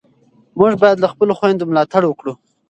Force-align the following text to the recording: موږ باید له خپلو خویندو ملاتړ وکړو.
موږ 0.59 0.73
باید 0.81 0.97
له 1.03 1.07
خپلو 1.13 1.33
خویندو 1.37 1.69
ملاتړ 1.71 2.01
وکړو. 2.07 2.33